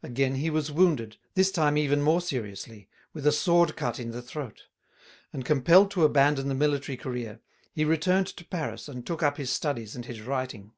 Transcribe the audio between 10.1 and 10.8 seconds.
writing.